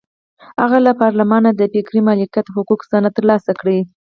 [0.61, 3.65] هغه له پارلمانه د فکري مالکیت حقوقو سند ترلاسه کړ.